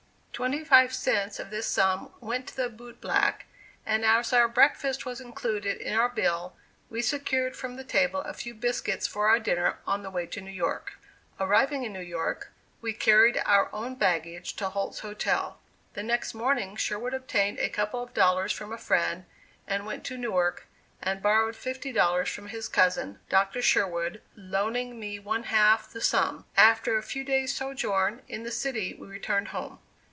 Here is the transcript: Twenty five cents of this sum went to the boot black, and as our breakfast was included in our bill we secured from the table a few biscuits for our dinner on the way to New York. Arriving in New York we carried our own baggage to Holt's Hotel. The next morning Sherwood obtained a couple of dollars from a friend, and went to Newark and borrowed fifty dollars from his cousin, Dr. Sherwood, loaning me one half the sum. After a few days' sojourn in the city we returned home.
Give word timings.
Twenty 0.33 0.65
five 0.65 0.91
cents 0.91 1.39
of 1.39 1.51
this 1.51 1.67
sum 1.67 2.13
went 2.19 2.47
to 2.47 2.55
the 2.55 2.67
boot 2.69 2.99
black, 2.99 3.45
and 3.85 4.03
as 4.03 4.33
our 4.33 4.47
breakfast 4.47 5.05
was 5.05 5.21
included 5.21 5.77
in 5.79 5.93
our 5.93 6.09
bill 6.09 6.55
we 6.89 7.03
secured 7.03 7.55
from 7.55 7.75
the 7.75 7.83
table 7.83 8.21
a 8.21 8.33
few 8.33 8.55
biscuits 8.55 9.05
for 9.05 9.29
our 9.29 9.37
dinner 9.37 9.77
on 9.85 10.01
the 10.01 10.09
way 10.09 10.25
to 10.25 10.41
New 10.41 10.49
York. 10.49 10.93
Arriving 11.39 11.83
in 11.83 11.93
New 11.93 11.99
York 12.01 12.49
we 12.81 12.91
carried 12.91 13.39
our 13.45 13.69
own 13.71 13.93
baggage 13.93 14.55
to 14.55 14.69
Holt's 14.69 15.01
Hotel. 15.01 15.59
The 15.93 16.01
next 16.01 16.33
morning 16.33 16.75
Sherwood 16.75 17.13
obtained 17.13 17.59
a 17.59 17.69
couple 17.69 18.01
of 18.01 18.15
dollars 18.15 18.51
from 18.51 18.71
a 18.73 18.79
friend, 18.79 19.25
and 19.67 19.85
went 19.85 20.03
to 20.05 20.17
Newark 20.17 20.65
and 21.03 21.21
borrowed 21.21 21.55
fifty 21.55 21.91
dollars 21.93 22.29
from 22.29 22.47
his 22.47 22.67
cousin, 22.67 23.19
Dr. 23.29 23.61
Sherwood, 23.61 24.23
loaning 24.35 24.99
me 24.99 25.19
one 25.19 25.43
half 25.43 25.93
the 25.93 26.01
sum. 26.01 26.45
After 26.57 26.97
a 26.97 27.03
few 27.03 27.23
days' 27.23 27.53
sojourn 27.53 28.23
in 28.27 28.41
the 28.41 28.49
city 28.49 28.95
we 28.95 29.05
returned 29.05 29.49
home. 29.49 29.77